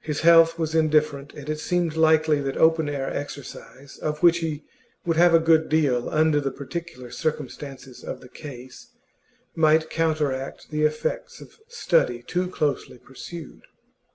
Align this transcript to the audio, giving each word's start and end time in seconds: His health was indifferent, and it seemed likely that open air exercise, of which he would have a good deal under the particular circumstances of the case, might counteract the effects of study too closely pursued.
His 0.00 0.20
health 0.20 0.58
was 0.58 0.74
indifferent, 0.74 1.34
and 1.34 1.46
it 1.50 1.60
seemed 1.60 1.94
likely 1.94 2.40
that 2.40 2.56
open 2.56 2.88
air 2.88 3.14
exercise, 3.14 3.98
of 3.98 4.22
which 4.22 4.38
he 4.38 4.64
would 5.04 5.18
have 5.18 5.34
a 5.34 5.38
good 5.38 5.68
deal 5.68 6.08
under 6.08 6.40
the 6.40 6.50
particular 6.50 7.10
circumstances 7.10 8.02
of 8.02 8.22
the 8.22 8.30
case, 8.30 8.86
might 9.54 9.90
counteract 9.90 10.70
the 10.70 10.84
effects 10.84 11.42
of 11.42 11.58
study 11.68 12.22
too 12.22 12.48
closely 12.48 12.96
pursued. 12.96 13.64